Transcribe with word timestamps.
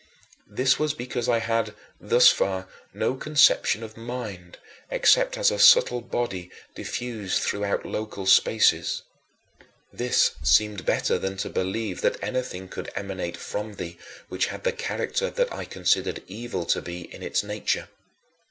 This 0.47 0.79
was 0.79 0.95
because 0.95 1.29
I 1.29 1.37
had, 1.37 1.75
thus 1.99 2.29
far, 2.29 2.67
no 2.91 3.13
conception 3.13 3.83
of 3.83 3.95
mind, 3.95 4.57
except 4.89 5.37
as 5.37 5.51
a 5.51 5.59
subtle 5.59 6.01
body 6.01 6.49
diffused 6.73 7.43
throughout 7.43 7.85
local 7.85 8.25
spaces. 8.25 9.03
This 9.93 10.31
seemed 10.41 10.87
better 10.87 11.19
than 11.19 11.37
to 11.37 11.51
believe 11.51 12.01
that 12.01 12.17
anything 12.23 12.67
could 12.67 12.89
emanate 12.95 13.37
from 13.37 13.75
thee 13.75 13.99
which 14.27 14.47
had 14.47 14.63
the 14.63 14.71
character 14.71 15.29
that 15.29 15.53
I 15.53 15.65
considered 15.65 16.23
evil 16.25 16.65
to 16.65 16.81
be 16.81 17.01
in 17.13 17.21
its 17.21 17.43
nature. 17.43 17.87